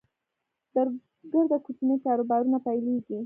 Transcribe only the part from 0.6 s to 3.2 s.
درګرده کوچني کاروبارونه پیلېږي